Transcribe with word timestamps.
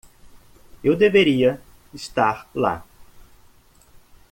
Eu 0.83 0.95
deveria 0.95 1.61
estar 1.93 2.49
lá. 2.55 2.83